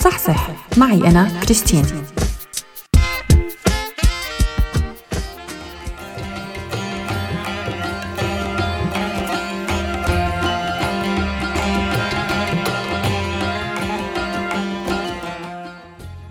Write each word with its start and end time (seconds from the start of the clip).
صح 0.00 0.18
صح. 0.18 0.50
معي 0.76 0.98
أنا 0.98 1.40
كريستين. 1.44 1.84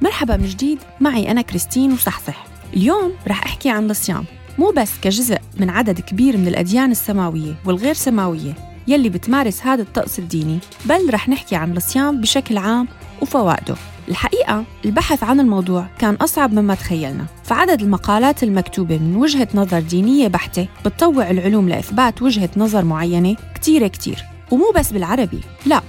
مرحبا 0.00 0.36
من 0.36 0.46
جديد. 0.46 0.78
معي 1.00 1.30
أنا 1.30 1.42
كريستين 1.42 1.92
وصحصح 1.92 2.46
اليوم 2.74 3.12
رح 3.28 3.44
أحكي 3.44 3.70
عن 3.70 3.90
الصيام 3.90 4.24
مو 4.58 4.70
بس 4.76 4.92
كجزء 5.02 5.38
من 5.56 5.70
عدد 5.70 6.00
كبير 6.00 6.36
من 6.36 6.48
الأديان 6.48 6.90
السماوية 6.90 7.54
والغير 7.64 7.94
سماوية. 7.94 8.75
يلي 8.88 9.08
بتمارس 9.08 9.62
هذا 9.62 9.82
الطقس 9.82 10.18
الديني 10.18 10.58
بل 10.84 11.14
رح 11.14 11.28
نحكي 11.28 11.56
عن 11.56 11.76
الصيام 11.76 12.20
بشكل 12.20 12.58
عام 12.58 12.88
وفوائده. 13.22 13.74
الحقيقة 14.08 14.64
البحث 14.84 15.24
عن 15.24 15.40
الموضوع 15.40 15.86
كان 15.98 16.14
أصعب 16.14 16.52
مما 16.52 16.74
تخيلنا. 16.74 17.26
فعدد 17.44 17.82
المقالات 17.82 18.42
المكتوبة 18.42 18.98
من 18.98 19.16
وجهة 19.16 19.48
نظر 19.54 19.80
دينية 19.80 20.28
بحتة 20.28 20.68
بتطوع 20.84 21.30
العلوم 21.30 21.68
لإثبات 21.68 22.22
وجهة 22.22 22.50
نظر 22.56 22.84
معينة 22.84 23.36
كتيرة 23.54 23.86
كتير. 23.86 24.24
ومو 24.50 24.72
بس 24.76 24.92
بالعربي 24.92 25.40
لا 25.66 25.82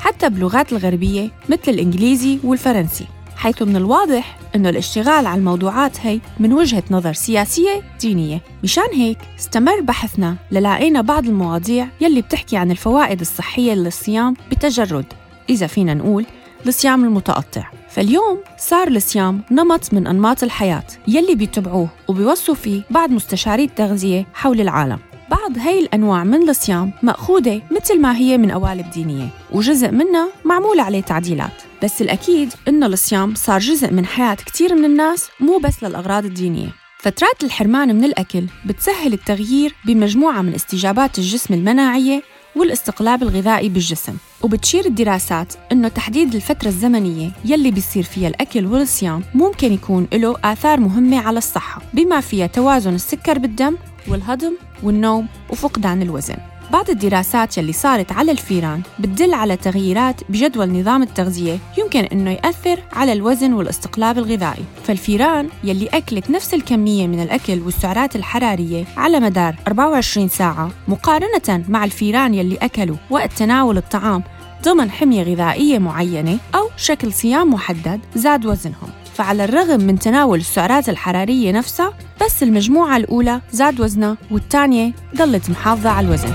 حتى 0.00 0.28
باللغات 0.28 0.72
الغربية 0.72 1.30
مثل 1.48 1.62
الإنجليزي 1.68 2.38
والفرنسي. 2.44 3.06
حيث 3.38 3.62
من 3.62 3.76
الواضح 3.76 4.38
أنه 4.54 4.68
الاشتغال 4.68 5.26
على 5.26 5.38
الموضوعات 5.38 6.06
هي 6.06 6.20
من 6.40 6.52
وجهة 6.52 6.82
نظر 6.90 7.12
سياسية 7.12 7.82
دينية. 8.00 8.40
مشان 8.64 8.88
هيك 8.92 9.18
استمر 9.38 9.80
بحثنا 9.80 10.36
للاقينا 10.52 11.00
بعض 11.00 11.26
المواضيع 11.26 11.88
يلي 12.00 12.22
بتحكي 12.22 12.56
عن 12.56 12.70
الفوائد 12.70 13.20
الصحية 13.20 13.72
للصيام 13.72 14.34
بتجرد. 14.50 15.04
إذا 15.50 15.66
فينا 15.66 15.94
نقول 15.94 16.26
الصيام 16.66 17.04
المتقطع. 17.04 17.70
فاليوم 17.88 18.38
صار 18.58 18.88
الصيام 18.88 19.42
نمط 19.50 19.94
من 19.94 20.06
أنماط 20.06 20.42
الحياة 20.42 20.86
يلي 21.08 21.34
بيتبعوه 21.34 21.88
وبيوصوا 22.08 22.54
فيه 22.54 22.82
بعض 22.90 23.10
مستشاري 23.10 23.64
التغذية 23.64 24.26
حول 24.34 24.60
العالم. 24.60 24.98
بعض 25.30 25.58
هاي 25.58 25.78
الأنواع 25.78 26.24
من 26.24 26.48
الصيام 26.48 26.92
مأخوذة 27.02 27.62
مثل 27.70 28.00
ما 28.00 28.16
هي 28.16 28.38
من 28.38 28.50
قوالب 28.50 28.90
دينية 28.90 29.28
وجزء 29.52 29.90
منها 29.90 30.28
معمول 30.44 30.80
عليه 30.80 31.00
تعديلات. 31.00 31.67
بس 31.82 32.02
الأكيد 32.02 32.52
إنه 32.68 32.86
الصيام 32.86 33.34
صار 33.34 33.60
جزء 33.60 33.92
من 33.92 34.06
حياة 34.06 34.34
كتير 34.34 34.74
من 34.74 34.84
الناس 34.84 35.28
مو 35.40 35.58
بس 35.58 35.84
للأغراض 35.84 36.24
الدينية. 36.24 36.68
فترات 36.98 37.44
الحرمان 37.44 37.96
من 37.96 38.04
الأكل 38.04 38.46
بتسهل 38.66 39.12
التغيير 39.12 39.74
بمجموعة 39.86 40.42
من 40.42 40.54
استجابات 40.54 41.18
الجسم 41.18 41.54
المناعية 41.54 42.22
والاستقلاب 42.56 43.22
الغذائي 43.22 43.68
بالجسم. 43.68 44.16
وبتشير 44.42 44.86
الدراسات 44.86 45.54
أنه 45.72 45.88
تحديد 45.88 46.34
الفترة 46.34 46.68
الزمنية 46.68 47.30
يلي 47.44 47.70
بيصير 47.70 48.02
فيها 48.02 48.28
الأكل 48.28 48.66
والصيام 48.66 49.22
ممكن 49.34 49.72
يكون 49.72 50.08
له 50.12 50.36
آثار 50.44 50.80
مهمة 50.80 51.18
على 51.18 51.38
الصحة 51.38 51.82
بما 51.94 52.20
فيها 52.20 52.46
توازن 52.46 52.94
السكر 52.94 53.38
بالدم 53.38 53.76
والهضم 54.08 54.52
والنوم 54.82 55.26
وفقدان 55.50 56.02
الوزن. 56.02 56.36
بعض 56.70 56.90
الدراسات 56.90 57.58
يلي 57.58 57.72
صارت 57.72 58.12
على 58.12 58.32
الفيران 58.32 58.82
بتدل 58.98 59.34
على 59.34 59.56
تغييرات 59.56 60.20
بجدول 60.28 60.80
نظام 60.80 61.02
التغذية 61.02 61.58
يمكن 61.78 62.04
إنه 62.04 62.30
يأثر 62.30 62.80
على 62.92 63.12
الوزن 63.12 63.52
والاستقلاب 63.52 64.18
الغذائي. 64.18 64.64
فالفيران 64.84 65.48
يلي 65.64 65.86
أكلت 65.86 66.30
نفس 66.30 66.54
الكمية 66.54 67.06
من 67.06 67.22
الأكل 67.22 67.60
والسعرات 67.60 68.16
الحرارية 68.16 68.84
على 68.96 69.20
مدار 69.20 69.56
24 69.68 70.28
ساعة 70.28 70.70
مقارنة 70.88 71.64
مع 71.68 71.84
الفيران 71.84 72.34
يلي 72.34 72.56
أكلوا 72.56 72.96
وقت 73.10 73.32
تناول 73.32 73.76
الطعام 73.76 74.22
ضمن 74.64 74.90
حمية 74.90 75.22
غذائية 75.22 75.78
معينة 75.78 76.38
أو 76.54 76.68
شكل 76.76 77.12
صيام 77.12 77.54
محدد 77.54 78.00
زاد 78.14 78.46
وزنهم. 78.46 78.88
فعلى 79.18 79.44
الرغم 79.44 79.80
من 79.80 79.98
تناول 79.98 80.38
السعرات 80.38 80.88
الحرارية 80.88 81.52
نفسها 81.52 81.94
بس 82.24 82.42
المجموعة 82.42 82.96
الأولى 82.96 83.40
زاد 83.52 83.80
وزنها 83.80 84.16
والثانية 84.30 84.92
ضلت 85.16 85.50
محافظة 85.50 85.90
على 85.90 86.06
الوزن. 86.06 86.32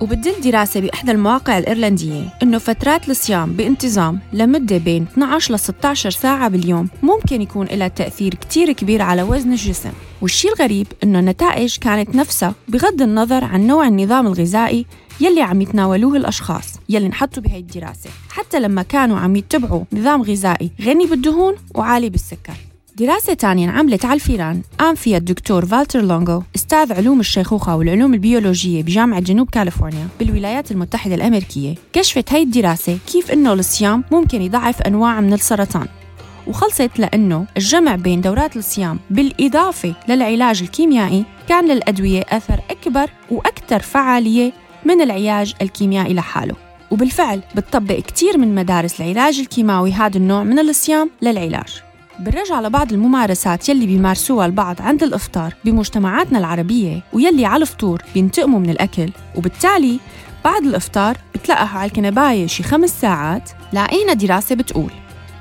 وبتدل 0.00 0.40
دراسة 0.44 0.80
بإحدى 0.80 1.12
المواقع 1.12 1.58
الإيرلندية 1.58 2.24
إنه 2.42 2.58
فترات 2.58 3.08
الصيام 3.08 3.52
بانتظام 3.52 4.18
لمدة 4.32 4.78
بين 4.78 5.02
12 5.12 5.54
ل 5.54 5.58
16 5.58 6.10
ساعة 6.10 6.48
باليوم 6.48 6.88
ممكن 7.02 7.42
يكون 7.42 7.66
لها 7.66 7.88
تأثير 7.88 8.34
كتير 8.34 8.72
كبير 8.72 9.02
على 9.02 9.22
وزن 9.22 9.52
الجسم. 9.52 9.92
والشي 10.22 10.48
الغريب 10.48 10.86
إنه 11.04 11.18
النتائج 11.18 11.78
كانت 11.78 12.14
نفسها 12.14 12.54
بغض 12.68 13.02
النظر 13.02 13.44
عن 13.44 13.66
نوع 13.66 13.86
النظام 13.86 14.26
الغذائي 14.26 14.86
يلي 15.22 15.42
عم 15.42 15.60
يتناولوه 15.60 16.16
الأشخاص 16.16 16.64
يلي 16.88 17.06
انحطوا 17.06 17.42
بهي 17.42 17.58
الدراسة. 17.58 18.10
حتى 18.30 18.60
لما 18.60 18.82
كانوا 18.82 19.18
عم 19.18 19.36
يتبعوا 19.36 19.84
نظام 19.92 20.22
غذائي 20.22 20.70
غني 20.82 21.06
بالدهون 21.06 21.54
وعالي 21.74 22.10
بالسكر. 22.10 22.54
دراسة 22.96 23.34
تانية 23.34 23.64
انعملت 23.64 24.04
على 24.04 24.14
الفيران. 24.14 24.62
قام 24.78 24.94
فيها 24.94 25.16
الدكتور 25.16 25.66
فالتر 25.66 26.00
لونغو 26.00 26.42
أستاذ 26.56 26.92
علوم 26.92 27.20
الشيخوخة 27.20 27.76
والعلوم 27.76 28.14
البيولوجية 28.14 28.82
بجامعة 28.82 29.20
جنوب 29.20 29.50
كاليفورنيا 29.50 30.08
بالولايات 30.18 30.72
المتحدة 30.72 31.14
الأمريكية. 31.14 31.74
كشفت 31.92 32.32
هاي 32.32 32.42
الدراسة 32.42 32.98
كيف 33.12 33.30
إنه 33.30 33.52
الصيام 33.52 34.04
ممكن 34.12 34.42
يضعف 34.42 34.82
أنواع 34.82 35.20
من 35.20 35.32
السرطان. 35.32 35.86
وخلصت 36.46 36.98
لأنه 36.98 37.46
الجمع 37.56 37.96
بين 37.96 38.20
دورات 38.20 38.56
الصيام 38.56 38.98
بالإضافة 39.10 39.94
للعلاج 40.08 40.62
الكيميائي 40.62 41.24
كان 41.48 41.68
للأدوية 41.68 42.24
أثر 42.28 42.60
أكبر 42.70 43.10
وأكثر 43.30 43.78
فعالية 43.78 44.52
من 44.84 45.00
العلاج 45.00 45.54
الكيميائي 45.62 46.14
لحاله. 46.14 46.54
وبالفعل 46.90 47.42
بتطبق 47.56 47.94
كتير 47.94 48.38
من 48.38 48.54
مدارس 48.54 49.00
العلاج 49.00 49.38
الكيماوي 49.38 49.92
هذا 49.92 50.16
النوع 50.16 50.44
من 50.44 50.58
الصيام 50.58 51.10
للعلاج. 51.22 51.82
بنرجع 52.18 52.60
لبعض 52.60 52.92
الممارسات 52.92 53.68
يلي 53.68 53.86
بيمارسوها 53.86 54.46
البعض 54.46 54.82
عند 54.82 55.02
الإفطار 55.02 55.54
بمجتمعاتنا 55.64 56.38
العربية 56.38 57.02
ويلي 57.12 57.46
على 57.46 57.62
الفطور 57.62 58.02
بينتقموا 58.14 58.60
من 58.60 58.70
الأكل. 58.70 59.10
وبالتالي 59.36 60.00
بعد 60.44 60.62
الإفطار 60.62 61.16
بتلقحوا 61.34 61.80
على 61.80 61.88
الكنباية 61.88 62.46
شي 62.46 62.62
خمس 62.62 63.00
ساعات 63.00 63.50
لاقينا 63.72 64.12
دراسة 64.12 64.54
بتقول. 64.54 64.90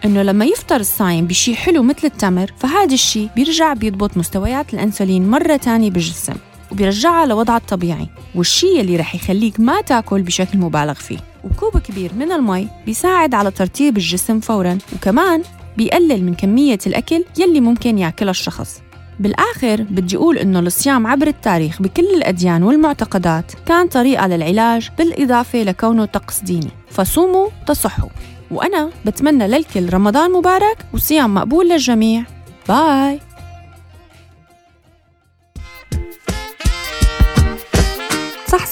إنه 0.05 0.21
لما 0.21 0.45
يفطر 0.45 0.75
الصايم 0.75 1.27
بشي 1.27 1.55
حلو 1.55 1.83
مثل 1.83 2.07
التمر 2.07 2.53
فهذا 2.57 2.93
الشي 2.93 3.27
بيرجع 3.35 3.73
بيضبط 3.73 4.17
مستويات 4.17 4.73
الأنسولين 4.73 5.29
مرة 5.29 5.55
تانية 5.55 5.89
بالجسم. 5.89 6.33
وبيرجعها 6.71 7.25
لوضعها 7.25 7.57
الطبيعي 7.57 8.07
والشي 8.35 8.81
اللي 8.81 8.95
رح 8.95 9.15
يخليك 9.15 9.59
ما 9.59 9.81
تاكل 9.81 10.21
بشكل 10.21 10.57
مبالغ 10.57 10.93
فيه. 10.93 11.17
وكوب 11.43 11.77
كبير 11.77 12.11
من 12.13 12.31
المي 12.31 12.67
بيساعد 12.85 13.33
على 13.33 13.51
ترطيب 13.51 13.97
الجسم 13.97 14.39
فوراً 14.39 14.77
وكمان 14.95 15.41
بيقلل 15.77 16.23
من 16.23 16.33
كمية 16.33 16.79
الأكل 16.87 17.23
يلي 17.39 17.59
ممكن 17.59 17.97
ياكلها 17.97 18.31
الشخص. 18.31 18.81
بالآخر 19.19 19.81
بدي 19.81 20.17
أقول 20.17 20.37
إنه 20.37 20.59
الصيام 20.59 21.07
عبر 21.07 21.27
التاريخ 21.27 21.81
بكل 21.81 22.07
الأديان 22.15 22.63
والمعتقدات 22.63 23.51
كان 23.65 23.87
طريقة 23.87 24.27
للعلاج 24.27 24.89
بالإضافة 24.97 25.63
لكونه 25.63 26.05
طقس 26.05 26.39
ديني 26.39 26.69
فصوموا 26.89 27.47
تصحوا. 27.67 28.09
وأنا 28.51 28.89
بتمنى 29.05 29.47
للكل 29.47 29.93
رمضان 29.93 30.31
مبارك 30.31 30.77
وصيام 30.93 31.33
مقبول 31.33 31.69
للجميع. 31.69 32.23
باي! 32.67 33.19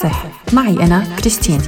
صح 0.02 0.24
صح 0.24 0.54
معي 0.54 0.74
أنا 0.86 1.16
كريستين. 1.20 1.62